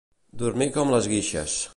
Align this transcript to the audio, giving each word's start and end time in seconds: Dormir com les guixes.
Dormir 0.43 0.67
com 0.77 0.93
les 0.95 1.11
guixes. 1.13 1.59